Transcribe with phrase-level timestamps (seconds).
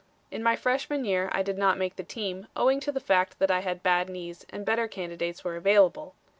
[0.31, 3.51] In my freshman year I did not make the team, owing to the fact that
[3.51, 6.15] I had bad knees and better candidates were available.